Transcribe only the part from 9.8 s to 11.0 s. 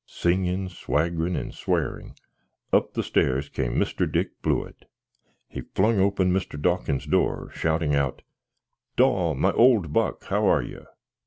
buck, how are you?"